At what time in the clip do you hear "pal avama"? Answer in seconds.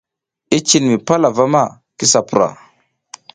1.07-1.63